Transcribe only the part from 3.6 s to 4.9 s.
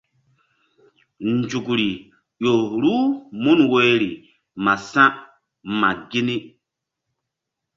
woyri ma